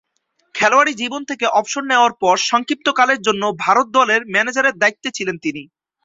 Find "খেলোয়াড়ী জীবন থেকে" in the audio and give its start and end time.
0.55-1.45